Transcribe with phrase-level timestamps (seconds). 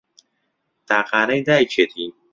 [0.87, 2.05] تاقانەی دایکیەتی